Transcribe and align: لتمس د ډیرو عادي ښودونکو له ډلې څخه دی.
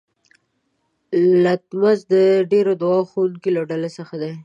لتمس 1.43 1.99
د 2.13 2.13
ډیرو 2.51 2.73
عادي 2.81 2.99
ښودونکو 3.09 3.49
له 3.55 3.61
ډلې 3.69 3.89
څخه 3.97 4.15
دی. 4.21 4.31